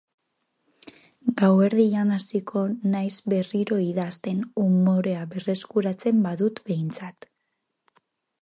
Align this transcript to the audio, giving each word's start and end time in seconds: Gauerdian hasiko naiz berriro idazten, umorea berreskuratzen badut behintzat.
Gauerdian 1.41 2.13
hasiko 2.15 2.63
naiz 2.95 3.13
berriro 3.33 3.79
idazten, 3.89 4.41
umorea 4.65 5.29
berreskuratzen 5.35 6.25
badut 6.29 6.67
behintzat. 6.71 7.33